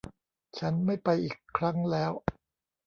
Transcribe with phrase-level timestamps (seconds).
[0.59, 2.11] ฉันไม่ไปอีกครั้งแล้ว